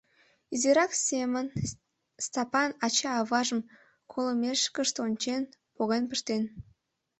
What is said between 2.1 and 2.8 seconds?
Стапан